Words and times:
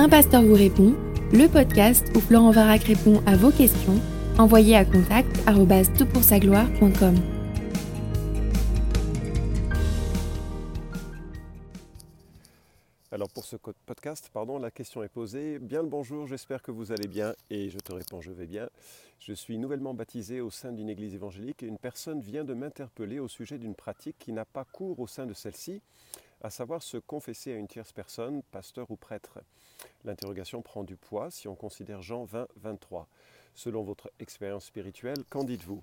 Un 0.00 0.08
pasteur 0.08 0.42
vous 0.42 0.54
répond, 0.54 0.94
le 1.32 1.48
podcast 1.48 2.06
où 2.14 2.20
Florent 2.20 2.52
Varac 2.52 2.84
répond 2.84 3.20
à 3.26 3.36
vos 3.36 3.50
questions, 3.50 4.00
envoyez 4.38 4.76
à 4.76 4.84
contact 4.84 5.28
gloire.com 5.44 7.16
Alors 13.10 13.28
pour 13.28 13.44
ce 13.44 13.56
podcast, 13.56 14.30
pardon, 14.32 14.60
la 14.60 14.70
question 14.70 15.02
est 15.02 15.08
posée. 15.08 15.58
Bien 15.58 15.82
le 15.82 15.88
bonjour, 15.88 16.28
j'espère 16.28 16.62
que 16.62 16.70
vous 16.70 16.92
allez 16.92 17.08
bien 17.08 17.34
et 17.50 17.68
je 17.68 17.78
te 17.78 17.92
réponds 17.92 18.20
je 18.20 18.30
vais 18.30 18.46
bien. 18.46 18.68
Je 19.18 19.32
suis 19.32 19.58
nouvellement 19.58 19.94
baptisé 19.94 20.40
au 20.40 20.50
sein 20.50 20.70
d'une 20.70 20.88
église 20.88 21.16
évangélique 21.16 21.64
et 21.64 21.66
une 21.66 21.78
personne 21.78 22.20
vient 22.20 22.44
de 22.44 22.54
m'interpeller 22.54 23.18
au 23.18 23.26
sujet 23.26 23.58
d'une 23.58 23.74
pratique 23.74 24.16
qui 24.20 24.30
n'a 24.30 24.44
pas 24.44 24.64
cours 24.64 25.00
au 25.00 25.08
sein 25.08 25.26
de 25.26 25.34
celle-ci 25.34 25.82
à 26.42 26.50
savoir 26.50 26.82
se 26.82 26.96
confesser 26.96 27.52
à 27.52 27.56
une 27.56 27.68
tierce 27.68 27.92
personne, 27.92 28.42
pasteur 28.50 28.90
ou 28.90 28.96
prêtre. 28.96 29.38
L'interrogation 30.04 30.62
prend 30.62 30.84
du 30.84 30.96
poids 30.96 31.30
si 31.30 31.48
on 31.48 31.54
considère 31.54 32.02
Jean 32.02 32.24
20, 32.24 32.48
23. 32.56 33.08
Selon 33.54 33.82
votre 33.82 34.08
expérience 34.20 34.66
spirituelle, 34.66 35.16
qu'en 35.30 35.42
dites-vous? 35.42 35.82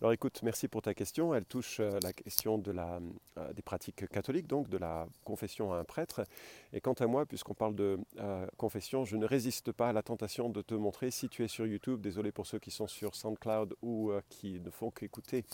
Alors 0.00 0.12
écoute, 0.12 0.40
merci 0.42 0.66
pour 0.66 0.82
ta 0.82 0.92
question. 0.92 1.32
Elle 1.32 1.44
touche 1.44 1.78
euh, 1.78 2.00
la 2.02 2.12
question 2.12 2.60
euh, 2.66 3.52
des 3.52 3.62
pratiques 3.62 4.08
catholiques, 4.08 4.48
donc 4.48 4.68
de 4.68 4.76
la 4.76 5.06
confession 5.22 5.72
à 5.72 5.76
un 5.76 5.84
prêtre. 5.84 6.24
Et 6.72 6.80
quant 6.80 6.94
à 6.94 7.06
moi, 7.06 7.24
puisqu'on 7.24 7.54
parle 7.54 7.76
de 7.76 8.00
euh, 8.18 8.44
confession, 8.56 9.04
je 9.04 9.16
ne 9.16 9.24
résiste 9.24 9.70
pas 9.70 9.90
à 9.90 9.92
la 9.92 10.02
tentation 10.02 10.48
de 10.48 10.62
te 10.62 10.74
montrer, 10.74 11.12
si 11.12 11.28
tu 11.28 11.44
es 11.44 11.48
sur 11.48 11.64
YouTube, 11.64 12.00
désolé 12.00 12.32
pour 12.32 12.44
ceux 12.44 12.58
qui 12.58 12.72
sont 12.72 12.88
sur 12.88 13.14
SoundCloud 13.14 13.76
ou 13.82 14.10
qui 14.28 14.58
ne 14.58 14.70
font 14.70 14.90
qu'écouter 14.90 15.44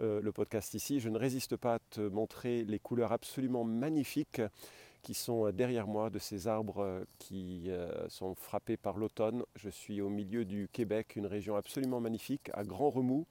euh, 0.00 0.20
le 0.20 0.32
podcast 0.32 0.74
ici, 0.74 0.98
je 0.98 1.08
ne 1.08 1.18
résiste 1.18 1.56
pas 1.56 1.74
à 1.74 1.78
te 1.78 2.00
montrer 2.00 2.64
les 2.64 2.78
couleurs 2.78 3.12
absolument 3.12 3.64
magnifiques 3.64 4.42
qui 5.02 5.14
sont 5.14 5.46
euh, 5.46 5.52
derrière 5.52 5.86
moi 5.86 6.10
de 6.10 6.18
ces 6.18 6.48
arbres 6.48 6.82
euh, 6.82 7.04
qui 7.18 7.70
sont 8.08 8.34
frappés 8.34 8.76
par 8.76 8.96
l'automne. 8.96 9.44
Je 9.56 9.68
suis 9.68 10.00
au 10.00 10.08
milieu 10.08 10.44
du 10.44 10.68
Québec, 10.72 11.16
une 11.16 11.26
région 11.26 11.56
absolument 11.56 12.00
magnifique, 12.00 12.50
à 12.54 12.64
grand 12.64 12.90
remous. 12.90 13.26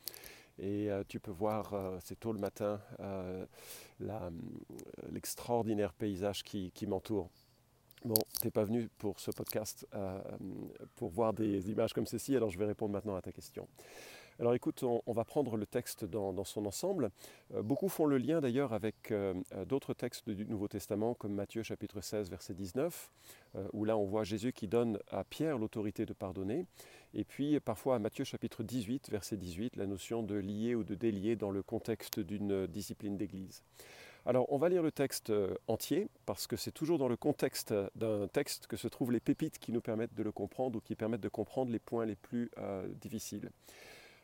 Et 0.59 0.89
tu 1.08 1.19
peux 1.19 1.31
voir, 1.31 1.73
c'est 2.00 2.19
tôt 2.19 2.31
le 2.31 2.38
matin, 2.38 2.80
l'extraordinaire 5.11 5.94
paysage 5.94 6.44
qui, 6.44 6.72
qui 6.75 6.86
m'entoure. 6.86 7.28
Bon, 8.06 8.14
tu 8.39 8.45
n'es 8.45 8.52
pas 8.52 8.64
venu 8.64 8.88
pour 9.00 9.19
ce 9.19 9.31
podcast 9.31 9.88
pour 10.95 11.09
voir 11.09 11.34
des 11.34 11.72
images 11.72 11.94
comme 11.94 12.06
ceci, 12.06 12.36
alors 12.36 12.52
je 12.52 12.59
vais 12.59 12.67
répondre 12.67 12.94
maintenant 12.94 13.16
à 13.16 13.22
ta 13.23 13.31
question. 13.31 13.67
Alors 14.39 14.56
écoute, 14.56 14.84
on, 14.84 15.14
va 15.14 15.26
prendre 15.26 15.58
le 15.58 15.66
texte 15.67 16.06
dans, 16.06 16.44
son 16.44 16.66
ensemble. 16.66 17.12
Euh, 17.53 17.62
beaucoup 17.62 17.88
font 17.88 18.06
le 18.06 18.17
lien 18.17 18.42
d'ailleurs 18.42 18.73
avec 18.73 19.12
euh, 19.12 19.36
euh, 19.53 19.64
d'autres 19.64 19.94
textes 19.94 20.30
du 20.30 20.45
Nouveau 20.45 20.67
Testament, 20.67 21.14
comme 21.14 21.34
Matthieu 21.34 21.62
chapitre 21.62 22.02
16, 22.02 22.30
verset 22.30 22.53
19, 22.53 23.12
où 23.73 23.86
là 23.86 23.95
on 23.95 24.06
voit 24.06 24.23
Jésus 24.23 24.52
qui 24.52 24.67
donne 24.67 24.98
à 25.12 25.23
Pierre 25.23 25.59
l'autorité 25.59 26.08
de 26.08 26.14
pardonner. 26.14 26.66
Et 27.14 27.23
puis 27.23 27.59
parfois 27.59 27.95
à 27.95 28.00
Matthieu 28.00 28.23
chapitre 28.23 28.64
18, 28.64 29.12
verset 29.12 29.38
18, 29.38 29.75
la 29.75 29.86
notion 29.86 30.23
de 30.23 30.34
lier 30.36 30.73
ou 30.73 30.84
de 30.84 30.95
délier 30.95 31.36
dans 31.36 31.52
le 31.52 31.62
contexte 31.62 32.20
d'une 32.20 32.66
discipline 32.66 33.16
d'Église. 33.16 33.62
Alors 34.25 34.52
on 34.52 34.58
va 34.58 34.70
lire 34.70 34.81
le 34.81 34.92
texte 34.92 35.31
entier 35.68 36.08
parce 36.25 36.47
que 36.47 36.56
c'est 36.56 36.72
toujours 36.72 36.97
dans 36.97 37.09
le 37.09 37.18
contexte 37.18 37.75
d'un 37.95 38.28
texte 38.28 38.66
que 38.66 38.78
se 38.78 38.88
trouvent 38.88 39.12
les 39.12 39.20
pépites 39.20 39.59
qui 39.59 39.72
nous 39.72 39.81
permettent 39.81 40.16
de 40.16 40.23
le 40.23 40.31
comprendre 40.31 40.78
ou 40.78 40.81
qui 40.81 40.95
permettent 40.95 41.22
de 41.22 41.30
comprendre 41.30 41.72
les 41.72 41.80
points 41.80 42.08
les 42.08 42.16
plus 42.16 42.50
difficiles. 43.00 43.52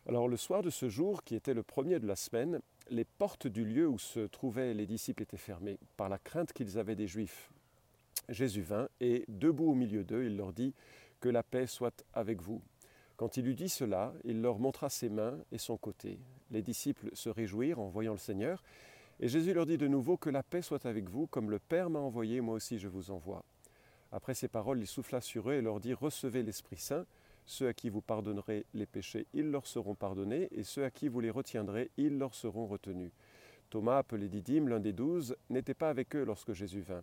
Alors 0.10 0.28
le 0.28 0.38
soir 0.38 0.64
de 0.64 0.72
ce 0.72 0.90
jour, 0.90 1.24
qui 1.24 1.36
était 1.36 1.54
le 1.54 1.62
premier 1.62 2.00
de 2.00 2.08
la 2.08 2.16
semaine, 2.16 2.62
les 2.90 3.06
portes 3.06 3.46
du 3.46 3.64
lieu 3.64 3.88
où 3.88 4.00
se 4.00 4.22
trouvaient 4.22 4.74
les 4.74 4.88
disciples 4.88 5.22
étaient 5.22 5.38
fermées 5.38 5.78
par 5.98 6.10
la 6.10 6.18
crainte 6.18 6.52
qu'ils 6.52 6.80
avaient 6.80 6.96
des 6.96 7.06
Juifs. 7.06 7.52
Jésus 8.28 8.64
vint 8.64 8.90
et, 9.02 9.24
debout 9.28 9.70
au 9.70 9.76
milieu 9.76 10.04
d'eux, 10.04 10.24
il 10.26 10.36
leur 10.36 10.52
dit 10.52 10.74
Que 11.20 11.30
la 11.30 11.44
paix 11.44 11.68
soit 11.68 12.04
avec 12.16 12.42
vous. 12.42 12.60
Quand 13.18 13.38
il 13.38 13.48
eut 13.48 13.54
dit 13.54 13.70
cela, 13.70 14.12
il 14.24 14.42
leur 14.42 14.58
montra 14.58 14.90
ses 14.90 15.10
mains 15.10 15.38
et 15.52 15.60
son 15.60 15.78
côté. 15.78 16.18
Les 16.50 16.64
disciples 16.64 17.12
se 17.14 17.30
réjouirent 17.30 17.78
en 17.78 17.90
voyant 17.90 18.14
le 18.14 18.18
Seigneur, 18.18 18.64
et 19.20 19.28
Jésus 19.28 19.54
leur 19.54 19.68
dit 19.68 19.78
de 19.78 19.88
nouveau 19.88 20.18
Que 20.18 20.32
la 20.32 20.42
paix 20.42 20.64
soit 20.64 20.88
avec 20.88 21.08
vous, 21.08 21.28
comme 21.28 21.52
le 21.52 21.60
Père 21.60 21.92
m'a 21.92 22.00
envoyé, 22.00 22.42
moi 22.42 22.56
aussi 22.56 22.80
je 22.80 22.88
vous 22.88 23.12
envoie. 23.12 23.44
Après 24.12 24.34
ces 24.34 24.48
paroles, 24.48 24.80
il 24.80 24.88
souffla 24.88 25.22
sur 25.22 25.52
eux 25.52 25.54
et 25.54 25.62
leur 25.62 25.80
dit 25.80 25.94
Recevez 25.94 26.42
l'Esprit 26.42 26.78
Saint. 26.78 27.06
Ceux 27.52 27.68
à 27.68 27.74
qui 27.74 27.90
vous 27.90 28.02
pardonnerez 28.02 28.68
les 28.76 28.86
péchés, 28.86 29.26
ils 29.34 29.50
leur 29.50 29.66
seront 29.66 29.96
pardonnés, 29.96 30.50
et 30.52 30.64
ceux 30.64 30.84
à 30.84 30.92
qui 30.92 31.08
vous 31.08 31.20
les 31.20 31.32
retiendrez, 31.32 31.90
ils 31.98 32.16
leur 32.16 32.36
seront 32.36 32.68
retenus. 32.68 33.10
Thomas, 33.72 33.98
appelé 33.98 34.30
Didyme, 34.30 34.68
l'un 34.68 34.80
des 34.80 34.94
douze, 34.94 35.36
n'était 35.50 35.74
pas 35.74 35.90
avec 35.90 36.16
eux 36.16 36.24
lorsque 36.24 36.54
Jésus 36.54 36.82
vint. 36.82 37.02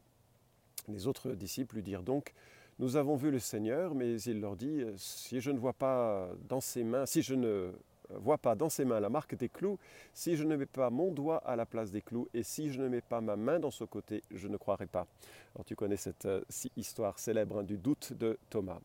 Les 0.86 1.08
autres 1.08 1.32
disciples 1.32 1.74
lui 1.74 1.82
dirent 1.82 2.04
donc, 2.04 2.32
Nous 2.78 2.94
avons 2.94 3.16
vu 3.16 3.32
le 3.32 3.40
Seigneur, 3.40 3.96
mais 3.96 4.20
il 4.22 4.40
leur 4.40 4.54
dit, 4.54 4.84
Si 4.96 5.40
je 5.40 5.50
ne 5.50 5.58
vois 5.58 5.72
pas 5.72 6.28
dans 6.48 6.60
ses 6.60 6.84
mains, 6.84 7.06
si 7.06 7.22
je 7.22 7.34
ne 7.34 7.72
vois 8.10 8.38
pas 8.38 8.54
dans 8.54 8.68
ses 8.68 8.84
mains 8.84 9.00
la 9.00 9.08
marque 9.08 9.34
des 9.34 9.48
clous, 9.48 9.80
si 10.14 10.36
je 10.36 10.44
ne 10.44 10.54
mets 10.54 10.66
pas 10.66 10.90
mon 10.90 11.10
doigt 11.10 11.38
à 11.38 11.56
la 11.56 11.66
place 11.66 11.90
des 11.90 12.02
clous, 12.02 12.28
et 12.32 12.44
si 12.44 12.70
je 12.70 12.80
ne 12.80 12.86
mets 12.86 13.00
pas 13.00 13.20
ma 13.20 13.34
main 13.34 13.58
dans 13.58 13.72
ce 13.72 13.82
côté, 13.82 14.22
je 14.30 14.46
ne 14.46 14.56
croirai 14.56 14.86
pas. 14.86 15.08
Alors 15.56 15.64
tu 15.64 15.74
connais 15.74 15.96
cette 15.96 16.26
euh, 16.26 16.42
histoire 16.76 17.18
célèbre 17.18 17.58
hein, 17.58 17.64
du 17.64 17.78
doute 17.78 18.12
de 18.12 18.38
Thomas. 18.48 18.78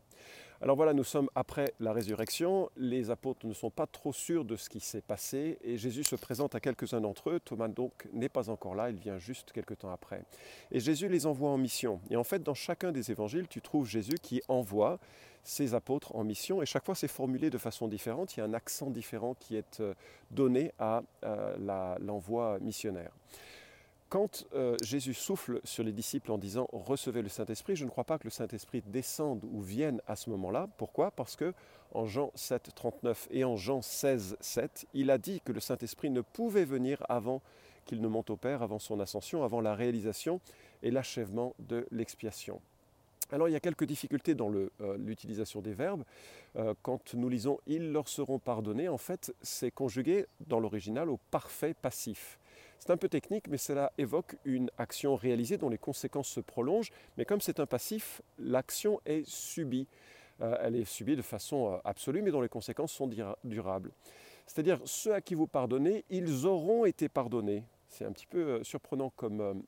Alors 0.62 0.76
voilà, 0.76 0.92
nous 0.92 1.02
sommes 1.02 1.28
après 1.34 1.74
la 1.80 1.92
résurrection, 1.92 2.70
les 2.76 3.10
apôtres 3.10 3.44
ne 3.48 3.52
sont 3.52 3.70
pas 3.70 3.88
trop 3.88 4.12
sûrs 4.12 4.44
de 4.44 4.54
ce 4.54 4.70
qui 4.70 4.78
s'est 4.78 5.00
passé 5.00 5.58
et 5.64 5.76
Jésus 5.76 6.04
se 6.04 6.14
présente 6.14 6.54
à 6.54 6.60
quelques-uns 6.60 7.00
d'entre 7.00 7.30
eux, 7.30 7.40
Thomas 7.40 7.66
donc 7.66 8.06
n'est 8.12 8.28
pas 8.28 8.48
encore 8.48 8.76
là, 8.76 8.88
il 8.88 8.94
vient 8.94 9.18
juste 9.18 9.50
quelques 9.50 9.78
temps 9.78 9.90
après. 9.90 10.22
Et 10.70 10.78
Jésus 10.78 11.08
les 11.08 11.26
envoie 11.26 11.50
en 11.50 11.58
mission. 11.58 12.00
Et 12.10 12.16
en 12.16 12.22
fait, 12.22 12.44
dans 12.44 12.54
chacun 12.54 12.92
des 12.92 13.10
évangiles, 13.10 13.48
tu 13.48 13.60
trouves 13.60 13.88
Jésus 13.88 14.18
qui 14.22 14.40
envoie 14.46 15.00
ses 15.42 15.74
apôtres 15.74 16.14
en 16.14 16.22
mission 16.22 16.62
et 16.62 16.66
chaque 16.66 16.84
fois 16.84 16.94
c'est 16.94 17.08
formulé 17.08 17.50
de 17.50 17.58
façon 17.58 17.88
différente, 17.88 18.36
il 18.36 18.38
y 18.38 18.42
a 18.44 18.46
un 18.46 18.54
accent 18.54 18.88
différent 18.88 19.34
qui 19.34 19.56
est 19.56 19.80
euh, 19.80 19.94
donné 20.30 20.70
à 20.78 21.02
euh, 21.24 21.96
l'envoi 21.98 22.60
missionnaire. 22.60 23.10
Quand 24.12 24.44
euh, 24.52 24.76
Jésus 24.82 25.14
souffle 25.14 25.62
sur 25.64 25.82
les 25.82 25.90
disciples 25.90 26.32
en 26.32 26.36
disant 26.36 26.68
recevez 26.70 27.22
le 27.22 27.30
Saint-Esprit, 27.30 27.76
je 27.76 27.86
ne 27.86 27.88
crois 27.88 28.04
pas 28.04 28.18
que 28.18 28.24
le 28.24 28.30
Saint-Esprit 28.30 28.82
descende 28.86 29.42
ou 29.50 29.62
vienne 29.62 30.02
à 30.06 30.16
ce 30.16 30.28
moment-là. 30.28 30.68
Pourquoi? 30.76 31.10
Parce 31.12 31.34
que 31.34 31.54
en 31.94 32.04
Jean 32.04 32.30
7, 32.34 32.72
39 32.74 33.28
et 33.30 33.42
en 33.44 33.56
Jean 33.56 33.80
16, 33.80 34.36
7, 34.38 34.86
il 34.92 35.10
a 35.10 35.16
dit 35.16 35.40
que 35.42 35.52
le 35.52 35.60
Saint-Esprit 35.60 36.10
ne 36.10 36.20
pouvait 36.20 36.66
venir 36.66 37.02
avant 37.08 37.40
qu'il 37.86 38.02
ne 38.02 38.06
monte 38.06 38.28
au 38.28 38.36
Père, 38.36 38.60
avant 38.60 38.78
son 38.78 39.00
ascension, 39.00 39.44
avant 39.44 39.62
la 39.62 39.74
réalisation 39.74 40.42
et 40.82 40.90
l'achèvement 40.90 41.54
de 41.58 41.86
l'expiation. 41.90 42.60
Alors 43.30 43.48
il 43.48 43.52
y 43.52 43.56
a 43.56 43.60
quelques 43.60 43.86
difficultés 43.86 44.34
dans 44.34 44.52
euh, 44.52 44.68
l'utilisation 44.98 45.62
des 45.62 45.72
verbes. 45.72 46.04
Euh, 46.56 46.74
quand 46.82 47.14
nous 47.14 47.30
lisons 47.30 47.60
ils 47.66 47.92
leur 47.92 48.08
seront 48.08 48.38
pardonnés, 48.38 48.90
en 48.90 48.98
fait 48.98 49.34
c'est 49.40 49.70
conjugué 49.70 50.26
dans 50.48 50.60
l'original 50.60 51.08
au 51.08 51.18
parfait 51.30 51.72
passif. 51.72 52.38
C'est 52.82 52.90
un 52.90 52.96
peu 52.96 53.08
technique, 53.08 53.46
mais 53.46 53.58
cela 53.58 53.92
évoque 53.96 54.34
une 54.44 54.68
action 54.76 55.14
réalisée 55.14 55.56
dont 55.56 55.68
les 55.68 55.78
conséquences 55.78 56.26
se 56.26 56.40
prolongent. 56.40 56.90
Mais 57.16 57.24
comme 57.24 57.40
c'est 57.40 57.60
un 57.60 57.66
passif, 57.66 58.22
l'action 58.40 59.00
est 59.06 59.24
subie. 59.24 59.86
Euh, 60.40 60.56
elle 60.60 60.74
est 60.74 60.84
subie 60.84 61.14
de 61.14 61.22
façon 61.22 61.74
euh, 61.74 61.76
absolue, 61.84 62.22
mais 62.22 62.32
dont 62.32 62.40
les 62.40 62.48
conséquences 62.48 62.90
sont 62.90 63.08
durables. 63.44 63.92
C'est-à-dire, 64.48 64.80
ceux 64.84 65.14
à 65.14 65.20
qui 65.20 65.36
vous 65.36 65.46
pardonnez, 65.46 66.04
ils 66.10 66.44
auront 66.44 66.84
été 66.84 67.08
pardonnés. 67.08 67.62
C'est 67.86 68.04
un 68.04 68.10
petit 68.10 68.26
peu 68.26 68.38
euh, 68.40 68.64
surprenant 68.64 69.10
comme, 69.10 69.62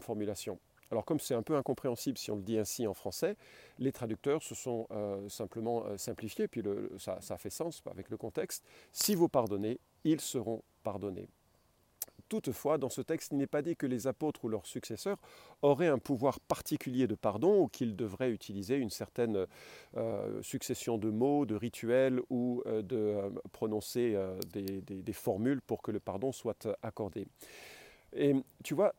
formulation. 0.00 0.58
Alors 0.90 1.06
comme 1.06 1.20
c'est 1.20 1.34
un 1.34 1.42
peu 1.42 1.56
incompréhensible 1.56 2.18
si 2.18 2.30
on 2.30 2.36
le 2.36 2.42
dit 2.42 2.58
ainsi 2.58 2.86
en 2.86 2.92
français, 2.92 3.34
les 3.78 3.92
traducteurs 3.92 4.42
se 4.42 4.54
sont 4.54 4.88
simplement 5.30 5.86
simplifiés, 5.96 6.48
puis 6.48 6.62
ça, 6.98 7.16
ça, 7.22 7.38
fait 7.38 7.48
sens 7.48 7.82
avec 7.90 8.10
le 8.10 8.18
contexte. 8.18 8.62
Si 8.92 9.14
vous 9.14 9.30
pardonnez, 9.30 9.80
ils 10.04 10.20
seront 10.20 10.62
pardonnés. 10.82 11.30
Toutefois, 12.32 12.78
dans 12.78 12.88
ce 12.88 13.02
texte, 13.02 13.32
il 13.32 13.36
n'est 13.36 13.46
pas 13.46 13.60
dit 13.60 13.76
que 13.76 13.84
les 13.84 14.06
apôtres 14.06 14.46
ou 14.46 14.48
leurs 14.48 14.64
successeurs 14.64 15.18
auraient 15.60 15.88
un 15.88 15.98
pouvoir 15.98 16.40
particulier 16.40 17.06
de 17.06 17.14
pardon 17.14 17.60
ou 17.60 17.68
qu'ils 17.68 17.94
devraient 17.94 18.30
utiliser 18.30 18.76
une 18.76 18.88
certaine 18.88 19.46
euh, 19.98 20.40
succession 20.40 20.96
de 20.96 21.10
mots, 21.10 21.44
de 21.44 21.54
rituels 21.54 22.22
ou 22.30 22.62
euh, 22.64 22.80
de 22.80 22.96
euh, 22.96 23.28
prononcer 23.52 24.18
des, 24.50 25.12
formules 25.12 25.60
pour 25.60 25.82
que 25.82 25.90
le 25.90 26.00
pardon 26.00 26.32
soit 26.32 26.66
accordé. 26.82 27.28
Et 28.16 28.34
tu 28.64 28.72
vois, 28.72 28.94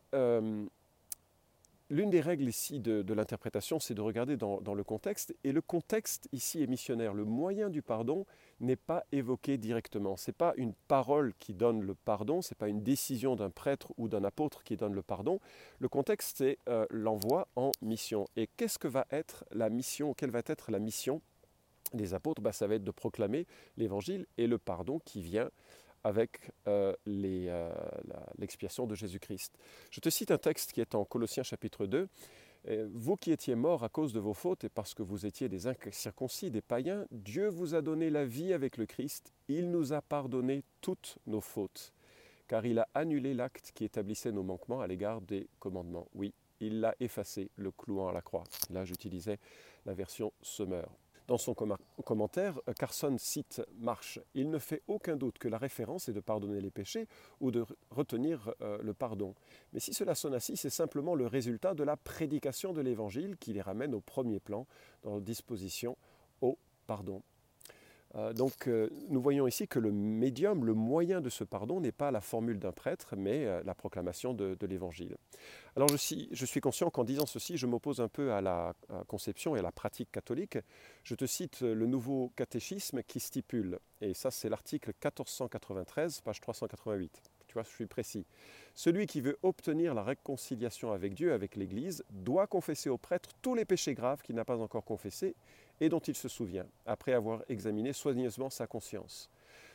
L'une 1.89 2.09
des 2.09 2.21
règles 2.21 2.47
ici 2.47 2.79
de, 2.79 3.13
l'interprétation, 3.13 3.79
c'est 3.79 3.93
de 3.93 4.01
regarder 4.01 4.37
dans, 4.37 4.73
le 4.73 4.83
contexte. 4.83 5.35
Et 5.43 5.51
le 5.51 5.61
contexte 5.61 6.29
ici 6.31 6.63
est 6.63 6.67
missionnaire. 6.67 7.13
Le 7.13 7.25
moyen 7.25 7.69
du 7.69 7.81
pardon 7.81 8.25
n'est 8.61 8.77
pas 8.77 9.03
évoqué 9.11 9.57
directement. 9.57 10.15
Ce 10.15 10.31
n'est 10.31 10.35
pas 10.35 10.53
une 10.57 10.73
parole 10.87 11.33
qui 11.39 11.53
donne 11.53 11.81
le 11.81 11.93
pardon, 11.93 12.41
ce 12.41 12.53
n'est 12.53 12.57
pas 12.57 12.69
une 12.69 12.81
décision 12.81 13.35
d'un 13.35 13.49
prêtre 13.49 13.91
ou 13.97 14.07
d'un 14.07 14.23
apôtre 14.23 14.63
qui 14.63 14.77
donne 14.77 14.93
le 14.93 15.03
pardon. 15.03 15.39
Le 15.79 15.89
contexte, 15.89 16.37
c'est 16.37 16.57
euh, 16.69 16.85
l'envoi 16.89 17.47
en 17.55 17.71
mission. 17.81 18.27
Et 18.37 18.47
qu'est-ce 18.47 18.79
que 18.79 18.87
va 18.87 19.05
être 19.11 19.45
la 19.51 19.69
mission 19.69 20.13
Quelle 20.13 20.31
va 20.31 20.41
être 20.45 20.71
la 20.71 20.79
mission 20.79 21.21
des 21.93 22.13
apôtres? 22.13 22.41
Bah, 22.41 22.53
Ça 22.53 22.65
va 22.65 22.75
être 22.75 22.83
de 22.83 22.91
proclamer 22.91 23.45
l'évangile 23.75 24.25
et 24.37 24.47
le 24.47 24.57
pardon 24.57 24.99
qui 24.99 25.21
vient 25.21 25.49
avec 26.03 26.51
euh, 26.67 26.93
euh, 27.07 27.73
l'expiation 28.37 28.85
de 28.87 28.95
Jésus-Christ. 28.95 29.57
Je 29.91 29.99
te 29.99 30.09
cite 30.09 30.31
un 30.31 30.37
texte 30.37 30.73
qui 30.73 30.81
est 30.81 30.95
en 30.95 31.05
Colossiens 31.05 31.43
chapitre 31.43 31.85
2 31.85 32.07
Vous 32.93 33.15
qui 33.15 33.31
étiez 33.31 33.55
morts 33.55 33.83
à 33.83 33.89
cause 33.89 34.13
de 34.13 34.19
vos 34.19 34.33
fautes 34.33 34.63
et 34.63 34.69
parce 34.69 34.93
que 34.93 35.03
vous 35.03 35.25
étiez 35.25 35.49
des 35.49 35.67
incirconcis, 35.67 36.51
des 36.51 36.61
païens, 36.61 37.05
Dieu 37.11 37.47
vous 37.47 37.75
a 37.75 37.81
donné 37.81 38.09
la 38.09 38.25
vie 38.25 38.53
avec 38.53 38.77
le 38.77 38.85
Christ. 38.85 39.33
Il 39.47 39.71
nous 39.71 39.93
a 39.93 40.01
pardonné 40.01 40.63
toutes 40.81 41.17
nos 41.27 41.41
fautes, 41.41 41.93
car 42.47 42.65
il 42.65 42.79
a 42.79 42.87
annulé 42.93 43.33
l'acte 43.33 43.71
qui 43.73 43.83
établissait 43.85 44.31
nos 44.31 44.43
manquements 44.43 44.81
à 44.81 44.87
l'égard 44.87 45.21
des 45.21 45.47
commandements. 45.59 46.07
Oui, 46.13 46.33
il 46.59 46.79
l'a 46.79 46.95
effacé, 46.99 47.49
le 47.57 47.71
clouant 47.71 48.07
à 48.07 48.13
la 48.13 48.21
croix. 48.21 48.45
Là, 48.69 48.85
j'utilisais 48.85 49.39
la 49.85 49.93
version 49.93 50.31
Summer. 50.41 50.87
Dans 51.27 51.37
son 51.37 51.55
commentaire, 52.03 52.59
Carson 52.77 53.15
cite 53.17 53.61
Marche. 53.79 54.19
Il 54.33 54.49
ne 54.49 54.59
fait 54.59 54.81
aucun 54.87 55.15
doute 55.15 55.37
que 55.37 55.47
la 55.47 55.57
référence 55.57 56.09
est 56.09 56.13
de 56.13 56.19
pardonner 56.19 56.59
les 56.59 56.69
péchés 56.69 57.07
ou 57.39 57.49
de 57.49 57.65
retenir 57.91 58.53
euh, 58.61 58.77
le 58.81 58.93
pardon. 58.93 59.33
Mais 59.71 59.79
si 59.79 59.93
cela 59.93 60.15
sonne 60.15 60.33
ainsi, 60.33 60.57
c'est 60.57 60.69
simplement 60.69 61.15
le 61.15 61.27
résultat 61.27 61.73
de 61.75 61.83
la 61.83 61.95
prédication 61.95 62.73
de 62.73 62.81
l'Évangile 62.81 63.37
qui 63.37 63.53
les 63.53 63.61
ramène 63.61 63.93
au 63.93 64.01
premier 64.01 64.39
plan 64.39 64.67
dans 65.03 65.15
la 65.15 65.21
disposition 65.21 65.97
au 66.41 66.57
pardon. 66.87 67.21
Euh, 68.15 68.31
donc 68.33 68.67
euh, 68.67 68.89
nous 69.09 69.21
voyons 69.21 69.47
ici 69.47 69.67
que 69.67 69.79
le 69.79 69.91
médium, 69.91 70.65
le 70.65 70.73
moyen 70.73 71.19
de 71.19 71.29
ce 71.29 71.43
pardon 71.43 71.79
n'est 71.79 71.91
pas 71.91 72.11
la 72.11 72.21
formule 72.21 72.59
d'un 72.59 72.71
prêtre, 72.71 73.15
mais 73.17 73.45
euh, 73.45 73.61
la 73.65 73.73
proclamation 73.73 74.33
de, 74.33 74.57
l'Évangile. 74.61 75.17
Alors 75.75 75.89
je 75.89 75.97
suis, 75.97 76.29
je 76.31 76.45
suis 76.45 76.61
conscient 76.61 76.89
qu'en 76.89 77.03
disant 77.03 77.25
ceci, 77.25 77.57
je 77.57 77.65
m'oppose 77.65 77.99
un 77.99 78.07
peu 78.07 78.31
à 78.31 78.41
la 78.41 78.73
conception 79.07 79.55
et 79.55 79.59
à 79.59 79.61
la 79.61 79.71
pratique 79.71 80.11
catholique. 80.11 80.57
Je 81.03 81.15
te 81.15 81.25
cite 81.25 81.61
le 81.61 81.85
nouveau 81.85 82.31
catéchisme 82.35 83.03
qui 83.03 83.19
stipule, 83.19 83.79
et 83.99 84.13
ça 84.13 84.31
c'est 84.31 84.47
l'article 84.47 84.91
1493, 85.03 86.21
page 86.21 86.39
388. 86.39 87.32
Je 87.61 87.69
suis 87.69 87.85
précis. 87.85 88.25
Celui 88.73 89.05
qui 89.05 89.21
veut 89.21 89.37
obtenir 89.43 89.93
la 89.93 90.03
réconciliation 90.03 90.91
avec 90.91 91.13
Dieu, 91.13 91.33
avec 91.33 91.55
l'Église, 91.55 92.03
doit 92.09 92.47
confesser 92.47 92.89
au 92.89 92.97
prêtre 92.97 93.29
tous 93.41 93.53
les 93.53 93.65
péchés 93.65 93.93
graves 93.93 94.21
qu'il 94.21 94.35
n'a 94.35 94.45
pas 94.45 94.57
encore 94.57 94.83
confessés 94.83 95.35
et 95.79 95.89
dont 95.89 95.99
il 95.99 96.15
se 96.15 96.29
souvient, 96.29 96.65
après 96.85 97.13
avoir 97.13 97.43
examiné 97.49 97.93
soigneusement 97.93 98.49
sa 98.49 98.65
conscience. 98.67 99.29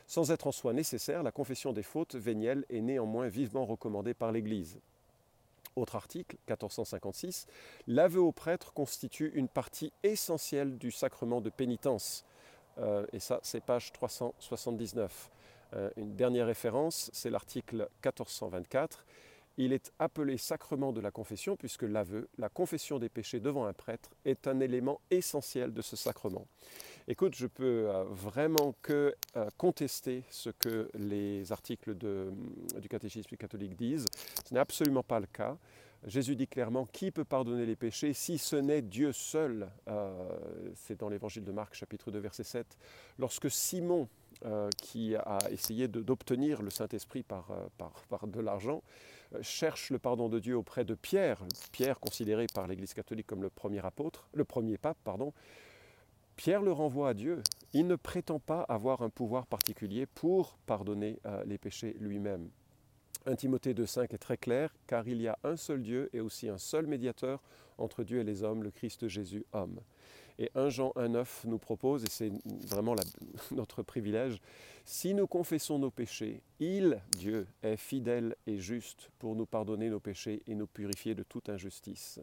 Sans 0.07 0.31
être 0.31 0.47
en 0.47 0.51
soi 0.51 0.73
nécessaire, 0.73 1.23
la 1.23 1.31
confession 1.31 1.71
des 1.71 1.83
fautes 1.83 2.15
vénielles 2.15 2.65
est 2.69 2.81
néanmoins 2.81 3.27
vivement 3.27 3.65
recommandée 3.65 4.13
par 4.13 4.31
l'Église. 4.31 4.79
Autre 5.75 5.95
article, 5.95 6.35
1456, 6.47 7.47
l'aveu 7.87 8.19
au 8.19 8.31
prêtre 8.31 8.73
constitue 8.73 9.31
une 9.35 9.47
partie 9.47 9.93
essentielle 10.03 10.77
du 10.77 10.91
sacrement 10.91 11.41
de 11.41 11.49
pénitence. 11.49 12.25
Euh, 12.79 13.05
et 13.13 13.19
ça, 13.19 13.39
c'est 13.43 13.63
page 13.63 13.93
379. 13.93 15.29
Euh, 15.73 15.89
une 15.97 16.15
dernière 16.15 16.47
référence, 16.47 17.09
c'est 17.13 17.29
l'article 17.29 17.89
1424 18.03 19.05
il 19.59 19.73
est 19.73 19.91
appelé 19.99 20.37
sacrement 20.37 20.93
de 20.93 21.01
la 21.01 21.11
confession 21.11 21.57
puisque 21.57 21.83
l'aveu, 21.83 22.29
la 22.37 22.47
confession 22.47 22.97
des 22.97 23.09
péchés 23.09 23.41
devant 23.41 23.65
un 23.65 23.73
prêtre, 23.73 24.09
est 24.23 24.47
un 24.47 24.61
élément 24.61 25.01
essentiel 25.11 25.73
de 25.73 25.81
ce 25.81 25.97
sacrement. 25.97 26.47
Écoute, 27.09 27.35
je 27.35 27.45
peux 27.45 27.89
euh, 27.89 28.05
vraiment 28.05 28.73
que 28.81 29.13
euh, 29.35 29.49
contester 29.57 30.23
ce 30.29 30.49
que 30.49 30.89
les 30.93 31.51
articles 31.51 31.93
du 31.95 32.87
catéchisme 32.89 33.35
catholique 33.35 33.75
disent. 33.75 34.05
Ce 34.47 34.53
n'est 34.53 34.61
absolument 34.61 35.03
pas 35.03 35.19
le 35.19 35.27
cas. 35.27 35.57
Jésus 36.07 36.37
dit 36.37 36.47
clairement 36.47 36.85
qui 36.85 37.11
peut 37.11 37.25
pardonner 37.25 37.65
les 37.65 37.75
péchés 37.75 38.13
si 38.13 38.37
ce 38.37 38.55
n'est 38.55 38.81
Dieu 38.81 39.11
seul? 39.11 39.67
C'est 40.75 40.97
dans 40.97 41.09
l'évangile 41.09 41.43
de 41.43 41.51
Marc 41.51 41.73
chapitre 41.73 42.09
2 42.09 42.19
verset 42.19 42.45
7. 42.45 42.77
Lorsque 43.17 43.51
Simon, 43.51 44.07
qui 44.81 45.15
a 45.15 45.37
essayé 45.51 45.87
d'obtenir 45.87 46.61
le 46.61 46.69
Saint-Esprit 46.69 47.23
par, 47.23 47.51
par 47.77 48.27
de 48.27 48.39
l'argent, 48.39 48.83
cherche 49.41 49.89
le 49.89 49.99
pardon 49.99 50.29
de 50.29 50.39
Dieu 50.39 50.55
auprès 50.55 50.85
de 50.85 50.95
Pierre, 50.95 51.43
Pierre 51.71 51.99
considéré 51.99 52.47
par 52.53 52.67
l'Église 52.67 52.93
catholique 52.93 53.27
comme 53.27 53.41
le 53.41 53.49
premier 53.49 53.85
apôtre, 53.85 54.29
le 54.33 54.45
premier 54.45 54.77
pape, 54.77 54.97
pardon, 55.03 55.33
Pierre 56.39 56.61
le 56.61 56.71
renvoie 56.71 57.09
à 57.09 57.13
Dieu. 57.13 57.43
Il 57.73 57.85
ne 57.85 57.97
prétend 57.97 58.39
pas 58.39 58.61
avoir 58.61 59.01
un 59.01 59.09
pouvoir 59.09 59.45
particulier 59.45 60.05
pour 60.05 60.57
pardonner 60.65 61.19
euh, 61.25 61.43
les 61.45 61.57
péchés 61.57 61.97
lui-même. 61.99 62.49
1 63.25 63.35
Timothée 63.35 63.73
2,5 63.73 64.13
est 64.13 64.17
très 64.17 64.37
clair, 64.37 64.73
car 64.87 65.05
il 65.05 65.21
y 65.21 65.27
a 65.27 65.37
un 65.43 65.57
seul 65.57 65.83
Dieu 65.83 66.09
et 66.13 66.21
aussi 66.21 66.47
un 66.47 66.57
seul 66.57 66.87
médiateur 66.87 67.43
entre 67.77 68.05
Dieu 68.05 68.19
et 68.19 68.23
les 68.23 68.41
hommes, 68.43 68.63
le 68.63 68.71
Christ 68.71 69.09
Jésus, 69.09 69.45
homme. 69.51 69.81
Et 70.39 70.49
1 70.55 70.69
Jean 70.69 70.93
1,9 70.95 71.47
nous 71.47 71.59
propose, 71.59 72.05
et 72.05 72.09
c'est 72.09 72.31
vraiment 72.65 72.95
notre 73.51 73.83
privilège, 73.83 74.39
si 74.85 75.13
nous 75.13 75.27
confessons 75.27 75.77
nos 75.77 75.91
péchés, 75.91 76.41
il, 76.59 77.01
Dieu, 77.17 77.45
est 77.61 77.75
fidèle 77.75 78.35
et 78.47 78.57
juste 78.57 79.11
pour 79.19 79.35
nous 79.35 79.45
pardonner 79.45 79.89
nos 79.89 79.99
péchés 79.99 80.41
et 80.47 80.55
nous 80.55 80.65
purifier 80.65 81.13
de 81.13 81.23
toute 81.23 81.49
injustice. 81.49 82.21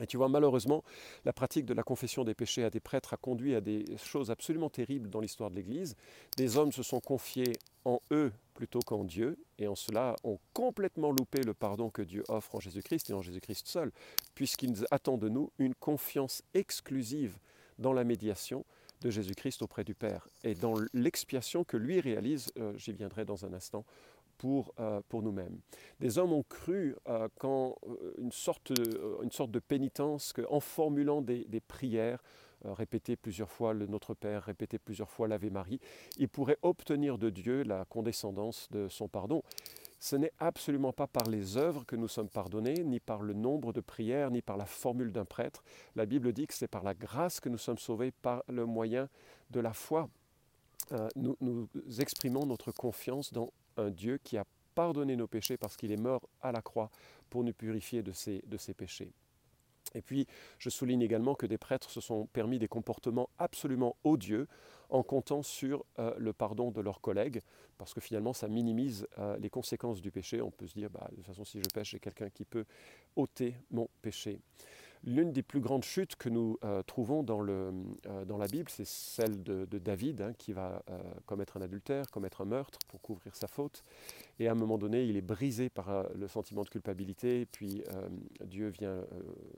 Et 0.00 0.06
tu 0.06 0.16
vois, 0.16 0.28
malheureusement, 0.28 0.82
la 1.24 1.32
pratique 1.32 1.66
de 1.66 1.74
la 1.74 1.82
confession 1.82 2.24
des 2.24 2.34
péchés 2.34 2.64
à 2.64 2.70
des 2.70 2.80
prêtres 2.80 3.12
a 3.14 3.16
conduit 3.16 3.54
à 3.54 3.60
des 3.60 3.84
choses 3.98 4.30
absolument 4.30 4.70
terribles 4.70 5.10
dans 5.10 5.20
l'histoire 5.20 5.50
de 5.50 5.56
l'Église. 5.56 5.96
Des 6.36 6.56
hommes 6.56 6.72
se 6.72 6.82
sont 6.82 7.00
confiés 7.00 7.52
en 7.84 8.00
eux 8.10 8.32
plutôt 8.54 8.80
qu'en 8.80 9.04
Dieu, 9.04 9.38
et 9.58 9.68
en 9.68 9.74
cela 9.74 10.16
ont 10.24 10.38
complètement 10.52 11.12
loupé 11.12 11.42
le 11.42 11.54
pardon 11.54 11.90
que 11.90 12.02
Dieu 12.02 12.24
offre 12.28 12.56
en 12.56 12.60
Jésus-Christ 12.60 13.10
et 13.10 13.14
en 13.14 13.22
Jésus-Christ 13.22 13.66
seul, 13.66 13.90
puisqu'ils 14.34 14.86
attendent 14.90 15.20
de 15.20 15.28
nous 15.28 15.50
une 15.58 15.74
confiance 15.74 16.42
exclusive 16.52 17.38
dans 17.78 17.92
la 17.92 18.04
médiation 18.04 18.64
de 19.00 19.10
Jésus-Christ 19.10 19.62
auprès 19.62 19.84
du 19.84 19.94
Père 19.94 20.28
et 20.44 20.54
dans 20.54 20.74
l'expiation 20.92 21.64
que 21.64 21.76
lui 21.76 22.00
réalise, 22.00 22.52
euh, 22.58 22.72
j'y 22.76 22.92
viendrai 22.92 23.24
dans 23.24 23.46
un 23.46 23.52
instant, 23.54 23.84
pour, 24.40 24.72
euh, 24.80 25.02
pour 25.10 25.22
nous-mêmes. 25.22 25.60
Des 26.00 26.16
hommes 26.16 26.32
ont 26.32 26.42
cru 26.42 26.96
euh, 27.06 27.28
quand 27.38 27.76
une, 28.16 28.32
sorte, 28.32 28.72
une 29.22 29.30
sorte 29.30 29.50
de 29.50 29.58
pénitence, 29.58 30.32
qu'en 30.32 30.60
formulant 30.60 31.20
des, 31.20 31.44
prières, 31.68 32.22
répéter 32.64 33.16
plusieurs 33.16 33.50
fois 33.50 33.74
le 33.74 33.86
Notre 33.86 34.14
Père, 34.14 34.44
répéter 34.44 34.78
plusieurs 34.78 35.10
fois 35.10 35.28
l'Ave 35.28 35.52
Marie, 35.52 35.78
ils 36.16 36.30
pourraient 36.30 36.56
obtenir 36.62 37.18
de 37.18 37.28
Dieu 37.28 37.64
la 37.64 37.84
condescendance 37.84 38.66
de 38.70 38.88
son 38.88 39.08
pardon. 39.08 39.42
Ce 39.98 40.16
n'est 40.16 40.32
absolument 40.38 40.94
pas 40.94 41.06
par 41.06 41.28
les 41.28 41.58
œuvres 41.58 41.84
que 41.84 41.96
nous 41.96 42.08
sommes 42.08 42.30
pardonnés, 42.30 42.82
ni 42.82 42.98
par 42.98 43.20
le 43.20 43.34
nombre 43.34 43.74
de 43.74 43.82
prières, 43.82 44.30
ni 44.30 44.40
par 44.40 44.56
la 44.56 44.64
formule 44.64 45.12
d'un 45.12 45.26
prêtre. 45.26 45.62
La 45.96 46.06
Bible 46.06 46.32
dit 46.32 46.46
que 46.46 46.54
c'est 46.54 46.66
par 46.66 46.82
la 46.82 46.94
grâce 46.94 47.40
que 47.40 47.50
nous 47.50 47.58
sommes 47.58 47.76
sauvés, 47.76 48.10
par 48.10 48.42
le 48.48 48.64
moyen 48.64 49.10
de 49.50 49.60
la 49.60 49.74
foi. 49.74 50.08
Euh, 50.92 51.08
nous, 51.14 51.36
nous, 51.42 51.68
exprimons 52.00 52.46
notre 52.46 52.72
confiance 52.72 53.32
dans 53.32 53.52
un 53.80 53.90
Dieu 53.90 54.18
qui 54.22 54.36
a 54.36 54.44
pardonné 54.74 55.16
nos 55.16 55.26
péchés 55.26 55.56
parce 55.56 55.76
qu'il 55.76 55.92
est 55.92 55.96
mort 55.96 56.28
à 56.40 56.52
la 56.52 56.62
croix 56.62 56.90
pour 57.28 57.44
nous 57.44 57.52
purifier 57.52 58.02
de 58.02 58.12
ses, 58.12 58.42
péchés. 58.76 59.12
Et 59.94 60.02
puis, 60.02 60.26
je 60.58 60.70
souligne 60.70 61.02
également 61.02 61.34
que 61.34 61.46
des 61.46 61.58
prêtres 61.58 61.90
se 61.90 62.00
sont 62.00 62.26
permis 62.26 62.58
des 62.58 62.68
comportements 62.68 63.28
absolument 63.38 63.96
odieux 64.04 64.46
en 64.88 65.02
comptant 65.02 65.42
sur 65.42 65.84
euh, 65.98 66.12
le 66.18 66.32
pardon 66.32 66.70
de 66.70 66.80
leurs 66.80 67.00
collègues, 67.00 67.40
parce 67.78 67.94
que 67.94 68.00
finalement 68.00 68.32
ça 68.32 68.48
minimise 68.48 69.06
euh, 69.18 69.36
les 69.38 69.48
conséquences 69.48 70.00
du 70.00 70.10
péché. 70.10 70.42
On 70.42 70.50
peut 70.50 70.66
se 70.66 70.74
dire, 70.74 70.90
bah, 70.90 71.06
de 71.10 71.16
toute 71.16 71.26
façon 71.26 71.44
si 71.44 71.58
je 71.58 71.68
pêche, 71.72 71.90
j'ai 71.90 72.00
quelqu'un 72.00 72.28
qui 72.28 72.44
peut 72.44 72.64
ôter 73.14 73.54
mon 73.70 73.88
péché. 74.02 74.40
L'une 75.04 75.32
des 75.32 75.42
plus 75.42 75.60
grandes 75.60 75.84
chutes 75.84 76.16
que 76.16 76.28
nous 76.28 76.58
euh, 76.62 76.82
trouvons 76.82 77.22
dans, 77.22 77.40
le, 77.40 77.72
euh, 78.06 78.24
dans, 78.26 78.36
la 78.36 78.46
Bible, 78.46 78.68
c'est 78.68 78.86
celle 78.86 79.42
de, 79.42 79.64
David, 79.78 80.20
hein, 80.20 80.34
qui 80.36 80.52
va 80.52 80.82
euh, 80.90 80.98
commettre 81.24 81.56
un 81.56 81.62
adultère, 81.62 82.10
commettre 82.10 82.42
un 82.42 82.44
meurtre 82.44 82.78
pour 82.86 83.00
couvrir 83.00 83.34
sa 83.34 83.48
faute. 83.48 83.82
Et 84.38 84.46
à 84.46 84.52
un 84.52 84.54
moment 84.54 84.76
donné, 84.76 85.04
il 85.04 85.16
est 85.16 85.22
brisé 85.22 85.70
par 85.70 86.06
le 86.14 86.28
sentiment 86.28 86.64
de 86.64 86.68
culpabilité, 86.68 87.46
puis 87.46 87.82
Dieu 88.44 88.68
vient 88.68 89.04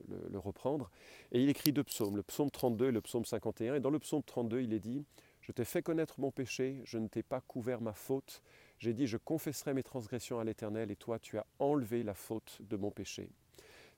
le, 0.09 0.29
le, 0.31 0.39
reprendre. 0.39 0.89
Et 1.31 1.41
il 1.41 1.49
écrit 1.49 1.73
deux 1.73 1.83
psaumes, 1.83 2.15
le 2.15 2.23
psaume 2.23 2.49
32 2.49 2.87
et 2.87 2.91
le 2.91 3.01
psaume 3.01 3.25
51. 3.25 3.75
Et 3.75 3.79
dans 3.79 3.89
le 3.89 3.99
psaume 3.99 4.23
32, 4.23 4.61
il 4.61 4.73
est 4.73 4.79
dit, 4.79 5.05
Je 5.41 5.51
t'ai 5.51 5.65
fait 5.65 5.81
connaître 5.81 6.19
mon 6.19 6.31
péché, 6.31 6.81
je 6.85 6.97
ne 6.97 7.07
t'ai 7.07 7.23
pas 7.23 7.41
couvert 7.41 7.81
ma 7.81 7.93
faute. 7.93 8.41
J'ai 8.79 8.93
dit, 8.93 9.07
je 9.07 9.17
confesserai 9.17 9.73
mes 9.73 9.83
transgressions 9.83 10.39
à 10.39 10.43
l'Éternel, 10.43 10.91
et 10.91 10.95
toi, 10.95 11.19
tu 11.19 11.37
as 11.37 11.45
enlevé 11.59 12.03
la 12.03 12.13
faute 12.13 12.61
de 12.61 12.75
mon 12.75 12.91
péché. 12.91 13.29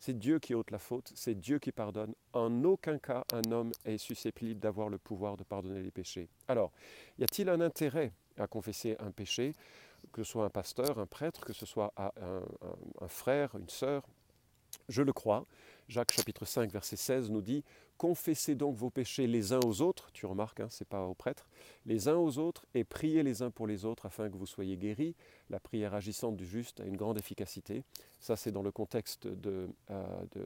C'est 0.06 0.20
Dieu 0.20 0.38
qui 0.38 0.54
ôte 0.54 0.70
la 0.70 0.78
faute, 0.78 1.12
c'est 1.16 1.34
Dieu 1.34 1.58
qui 1.58 1.72
pardonne. 1.72 2.14
En 2.32 2.64
aucun 2.64 3.00
cas 3.00 3.24
un 3.34 3.52
homme 3.52 3.72
est 3.86 3.98
susceptible 3.98 4.60
d'avoir 4.60 4.88
le 4.88 5.00
pouvoir 5.00 5.36
de 5.36 5.44
pardonner 5.44 5.82
les 5.82 5.90
péchés. 5.90 6.30
Alors, 6.48 6.72
y 7.18 7.24
a-t-il 7.24 7.50
un 7.50 7.60
intérêt 7.60 8.14
à 8.38 8.46
confesser 8.46 8.96
un 9.00 9.10
péché, 9.10 9.54
que 10.14 10.22
ce 10.22 10.34
soit 10.34 10.46
un 10.46 10.52
pasteur, 10.52 11.00
un 11.00 11.08
prêtre, 11.08 11.44
que 11.44 11.54
ce 11.54 11.66
soit 11.66 11.92
un, 11.98 13.08
frère, 13.08 13.56
une 13.56 13.68
sœur? 13.68 14.04
Je 14.90 15.02
le 15.02 15.12
crois. 15.12 15.48
Jacques 15.88 16.14
chapitre 16.14 16.46
5 16.46 16.72
verset 16.72 16.96
16 16.96 17.30
nous 17.30 17.42
dit 17.42 17.64
Confessez 17.98 18.56
donc 18.56 18.76
vos 18.76 18.90
péchés 18.90 19.26
les 19.26 19.54
uns 19.54 19.62
aux 19.66 19.82
autres, 19.82 20.12
tu 20.12 20.26
remarques, 20.26 20.60
hein, 20.60 20.68
ce 20.70 20.84
n'est 20.84 20.88
pas 20.88 21.06
aux 21.06 21.14
prêtres, 21.14 21.48
les 21.86 22.10
uns 22.10 22.16
aux 22.16 22.40
autres, 22.40 22.66
et 22.74 22.84
priez 22.84 23.24
les 23.24 23.42
uns 23.42 23.52
pour 23.52 23.68
les 23.68 23.86
autres 23.86 24.06
afin 24.06 24.30
que 24.30 24.36
vous 24.36 24.46
soyez 24.46 24.76
guéris. 24.76 25.16
La 25.50 25.62
prière 25.62 25.94
agissante 25.94 26.36
du 26.36 26.46
juste 26.46 26.82
a 26.82 26.86
une 26.86 26.98
grande 26.98 27.18
efficacité. 27.18 27.84
Ça, 28.20 28.36
c'est 28.36 28.52
dans 28.52 28.64
le 28.64 28.72
contexte 28.72 29.28
de, 29.28 29.70
euh, 29.92 30.04
de 30.34 30.44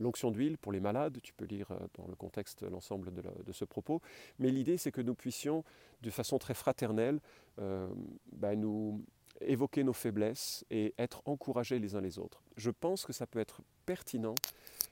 l'onction 0.00 0.32
d'huile 0.32 0.58
pour 0.58 0.72
les 0.72 0.80
malades. 0.80 1.18
Tu 1.22 1.32
peux 1.34 1.44
lire 1.44 1.70
euh, 1.70 1.78
dans 1.94 2.08
le 2.08 2.16
contexte 2.16 2.62
l'ensemble 2.62 3.12
de, 3.12 3.52
ce 3.52 3.64
propos. 3.64 4.00
Mais 4.40 4.50
l'idée, 4.50 4.76
c'est 4.76 4.90
que 4.90 5.02
nous 5.02 5.14
puissions, 5.14 5.62
de 6.02 6.10
façon 6.10 6.38
très 6.38 6.54
fraternelle, 6.54 7.20
euh, 7.60 7.86
ben, 8.32 8.58
nous 8.58 9.04
évoquer 9.40 9.84
nos 9.84 9.92
faiblesses 9.92 10.64
et 10.70 10.94
être 10.98 11.22
encouragés 11.26 11.78
les 11.78 11.94
uns 11.94 12.00
les 12.00 12.18
autres. 12.18 12.42
Je 12.56 12.70
pense 12.70 13.04
que 13.04 13.12
ça 13.12 13.26
peut 13.26 13.38
être 13.38 13.62
pertinent 13.84 14.34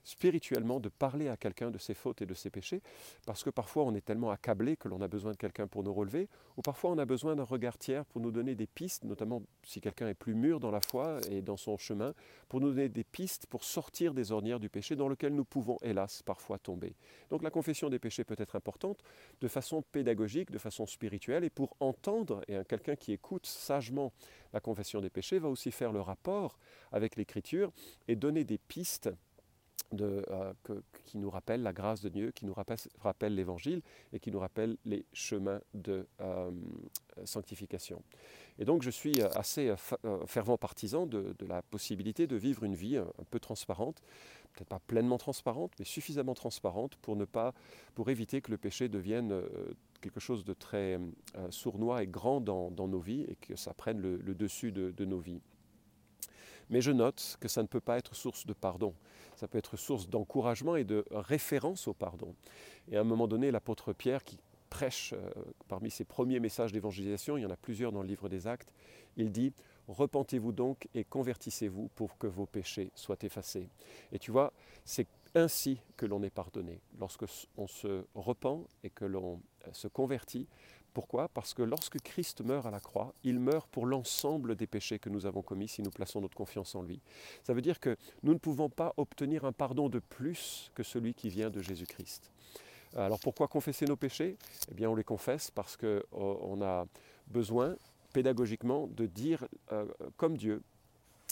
spirituellement 0.04 0.80
de 0.80 0.88
parler 0.88 1.28
à 1.28 1.36
quelqu'un 1.36 1.70
de 1.70 1.78
ses 1.78 1.94
fautes 1.94 2.22
et 2.22 2.26
de 2.26 2.34
ses 2.34 2.50
péchés, 2.50 2.82
parce 3.26 3.42
que 3.42 3.50
parfois 3.50 3.84
on 3.84 3.94
est 3.94 4.04
tellement 4.04 4.30
accablé 4.30 4.76
que 4.76 4.88
l'on 4.88 5.00
a 5.00 5.08
besoin 5.08 5.32
de 5.32 5.36
quelqu'un 5.36 5.66
pour 5.66 5.82
nous 5.82 5.92
relever, 5.92 6.28
ou 6.56 6.62
parfois 6.62 6.90
on 6.90 6.98
a 6.98 7.04
besoin 7.04 7.36
d'un 7.36 7.44
regard 7.44 7.78
tiers 7.78 8.04
pour 8.04 8.20
nous 8.20 8.30
donner 8.30 8.54
des 8.54 8.66
pistes, 8.66 9.04
notamment 9.04 9.42
si 9.62 9.80
quelqu'un 9.80 10.08
est 10.08 10.14
plus 10.14 10.34
mûr 10.34 10.60
dans 10.60 10.70
la 10.70 10.80
foi 10.80 11.20
et 11.30 11.42
dans 11.42 11.56
son 11.56 11.78
chemin, 11.78 12.14
pour 12.48 12.60
nous 12.60 12.70
donner 12.70 12.88
des 12.88 13.04
pistes 13.04 13.46
pour 13.46 13.64
sortir 13.64 14.14
des 14.14 14.32
ornières 14.32 14.60
du 14.60 14.68
péché 14.68 14.96
dans 14.96 15.08
lequel 15.08 15.34
nous 15.34 15.44
pouvons, 15.44 15.78
hélas, 15.82 16.22
parfois 16.22 16.58
tomber. 16.58 16.94
Donc 17.30 17.42
la 17.42 17.50
confession 17.50 17.88
des 17.88 17.98
péchés 17.98 18.24
peut 18.24 18.36
être 18.38 18.56
importante 18.56 19.02
de 19.40 19.48
façon 19.48 19.82
pédagogique, 19.82 20.50
de 20.50 20.58
façon 20.58 20.86
spirituelle, 20.86 21.44
et 21.44 21.50
pour 21.50 21.76
entendre, 21.80 22.42
et 22.48 22.58
quelqu'un 22.68 22.96
qui 22.96 23.12
écoute 23.12 23.46
sagement 23.46 24.12
la 24.52 24.60
confession 24.60 25.00
des 25.00 25.10
péchés 25.10 25.38
va 25.38 25.48
aussi 25.48 25.70
faire 25.70 25.92
le 25.92 26.00
rapport 26.00 26.58
avec 26.92 27.16
l'Écriture 27.16 27.72
et 28.08 28.16
donner 28.16 28.44
des 28.44 28.58
pistes 28.58 29.10
euh, 30.02 30.52
qui 31.04 31.18
nous 31.18 31.30
rappelle 31.30 31.62
la 31.62 31.72
grâce 31.72 32.00
de 32.00 32.08
Dieu, 32.08 32.30
qui 32.30 32.46
nous 32.46 32.54
rappelle, 32.54 33.34
l'Évangile 33.34 33.82
et 34.12 34.20
qui 34.20 34.30
nous 34.30 34.38
rappelle 34.38 34.76
les 34.84 35.04
chemins 35.12 35.60
de 35.74 36.06
euh, 36.20 36.50
sanctification. 37.24 38.02
Et 38.58 38.64
donc 38.64 38.82
je 38.82 38.90
suis 38.90 39.20
assez 39.22 39.68
euh, 40.04 40.26
fervent 40.26 40.56
partisan 40.56 41.06
de, 41.06 41.34
la 41.46 41.62
possibilité 41.62 42.26
de 42.26 42.36
vivre 42.36 42.64
une 42.64 42.74
vie 42.74 42.96
un, 42.96 43.06
peu 43.30 43.40
transparente, 43.40 44.00
peut-être 44.52 44.68
pas 44.68 44.80
pleinement 44.80 45.18
transparente, 45.18 45.72
mais 45.78 45.84
suffisamment 45.84 46.34
transparente 46.34 46.96
pour 46.96 47.16
ne 47.16 47.24
pas, 47.24 47.54
pour 47.94 48.10
éviter 48.10 48.40
que 48.40 48.50
le 48.50 48.58
péché 48.58 48.88
devienne 48.88 49.42
quelque 50.00 50.20
chose 50.20 50.44
de 50.44 50.52
très 50.52 51.00
sournois 51.50 52.02
et 52.02 52.06
grand 52.06 52.40
dans, 52.40 52.70
nos 52.70 53.00
vies 53.00 53.22
et 53.22 53.36
que 53.36 53.56
ça 53.56 53.74
prenne 53.74 54.00
le, 54.00 54.34
dessus 54.34 54.70
de 54.72 55.04
nos 55.04 55.18
vies. 55.18 55.40
Mais 56.70 56.80
je 56.80 56.90
note 56.90 57.36
que 57.40 57.48
ça 57.48 57.62
ne 57.62 57.66
peut 57.66 57.80
pas 57.80 57.98
être 57.98 58.14
source 58.14 58.46
de 58.46 58.52
pardon. 58.52 58.94
Ça 59.36 59.48
peut 59.48 59.58
être 59.58 59.76
source 59.76 60.08
d'encouragement 60.08 60.76
et 60.76 60.84
de 60.84 61.04
référence 61.10 61.88
au 61.88 61.94
pardon. 61.94 62.34
Et 62.90 62.96
à 62.96 63.00
un 63.00 63.04
moment 63.04 63.26
donné, 63.26 63.50
l'apôtre 63.50 63.92
Pierre, 63.92 64.24
qui 64.24 64.38
prêche 64.70 65.12
euh, 65.12 65.30
parmi 65.68 65.90
ses 65.90 66.04
premiers 66.04 66.40
messages 66.40 66.72
d'évangélisation, 66.72 67.36
il 67.36 67.42
y 67.42 67.46
en 67.46 67.50
a 67.50 67.56
plusieurs 67.56 67.92
dans 67.92 68.02
le 68.02 68.08
livre 68.08 68.28
des 68.28 68.46
Actes, 68.46 68.72
il 69.16 69.30
dit 69.30 69.52
Repentez-vous 69.88 70.52
donc 70.52 70.88
et 70.94 71.04
convertissez-vous 71.04 71.90
pour 71.94 72.16
que 72.16 72.26
vos 72.26 72.46
péchés 72.46 72.90
soient 72.94 73.18
effacés. 73.22 73.68
Et 74.12 74.18
tu 74.18 74.30
vois, 74.30 74.52
c'est 74.84 75.06
ainsi 75.34 75.78
que 75.96 76.06
l'on 76.06 76.22
est 76.22 76.30
pardonné. 76.30 76.80
Lorsque 76.98 77.24
on 77.56 77.66
se 77.66 78.04
repent 78.14 78.66
et 78.82 78.90
que 78.90 79.04
l'on 79.04 79.40
euh, 79.66 79.70
se 79.72 79.88
convertit, 79.88 80.48
pourquoi? 80.94 81.28
Parce 81.28 81.52
que 81.52 81.62
lorsque 81.62 82.00
Christ 82.00 82.40
meurt 82.40 82.64
à 82.64 82.70
la 82.70 82.80
croix, 82.80 83.12
il 83.24 83.40
meurt 83.40 83.68
pour 83.68 83.84
l'ensemble 83.84 84.54
des 84.54 84.66
péchés 84.66 84.98
que 84.98 85.10
nous 85.10 85.26
avons 85.26 85.42
commis 85.42 85.68
si 85.68 85.82
nous 85.82 85.90
plaçons 85.90 86.20
notre 86.20 86.36
confiance 86.36 86.74
en 86.74 86.82
lui. 86.82 87.00
Ça 87.42 87.52
veut 87.52 87.60
dire 87.60 87.80
que 87.80 87.96
nous 88.22 88.32
ne 88.32 88.38
pouvons 88.38 88.70
pas 88.70 88.94
obtenir 88.96 89.44
un 89.44 89.52
pardon 89.52 89.88
de 89.88 89.98
plus 89.98 90.70
que 90.74 90.82
celui 90.82 91.12
qui 91.12 91.28
vient 91.28 91.50
de 91.50 91.60
Jésus-Christ. 91.60 92.30
Alors 92.96 93.18
pourquoi 93.18 93.48
confesser 93.48 93.86
nos 93.86 93.96
péchés? 93.96 94.36
Eh 94.70 94.74
bien 94.74 94.88
on 94.88 94.94
les 94.94 95.04
confesse 95.04 95.50
parce 95.50 95.76
qu'on 95.76 96.62
a 96.62 96.86
besoin 97.26 97.76
pédagogiquement 98.12 98.86
de 98.86 99.06
dire 99.06 99.44
euh, 99.72 99.86
comme 100.16 100.36
Dieu, 100.36 100.62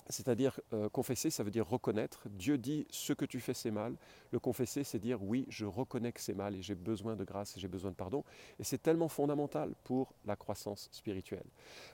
c'est-à-dire 0.08 0.60
euh, 0.72 0.88
confesser, 0.88 1.30
ça 1.30 1.42
veut 1.42 1.50
dire 1.50 1.66
reconnaître. 1.66 2.22
Dieu 2.28 2.58
dit 2.58 2.86
ce 2.90 3.12
que 3.12 3.24
tu 3.24 3.40
fais 3.40 3.54
c'est 3.54 3.70
mal. 3.70 3.94
Le 4.30 4.38
confesser, 4.38 4.84
c'est 4.84 4.98
dire 4.98 5.22
oui, 5.22 5.46
je 5.48 5.64
reconnais 5.64 6.12
que 6.12 6.20
c'est 6.20 6.34
mal 6.34 6.54
et 6.54 6.62
j'ai 6.62 6.74
besoin 6.74 7.16
de 7.16 7.24
grâce 7.24 7.56
et 7.56 7.60
j'ai 7.60 7.68
besoin 7.68 7.90
de 7.90 7.96
pardon. 7.96 8.24
Et 8.58 8.64
c'est 8.64 8.82
tellement 8.82 9.08
fondamental 9.08 9.74
pour 9.84 10.14
la 10.24 10.36
croissance 10.36 10.88
spirituelle. 10.92 11.46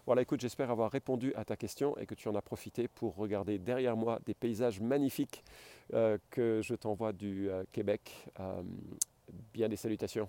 Voilà, 0.06 0.22
écoute, 0.22 0.40
j'espère 0.40 0.70
avoir 0.70 0.90
répondu 0.90 1.32
à 1.34 1.44
ta 1.44 1.56
question 1.56 1.96
et 1.98 2.06
que 2.06 2.14
tu 2.14 2.28
en 2.28 2.34
as 2.34 2.42
profité 2.42 2.88
pour 2.88 3.16
regarder 3.16 3.58
derrière 3.58 3.96
moi 3.96 4.20
des 4.26 4.34
paysages 4.34 4.80
magnifiques 4.80 5.44
euh, 5.94 6.18
que 6.30 6.60
je 6.62 6.74
t'envoie 6.74 7.12
du 7.12 7.50
euh, 7.50 7.64
Québec. 7.72 8.28
bien 9.52 9.68
des 9.68 9.76
salutations. 9.76 10.28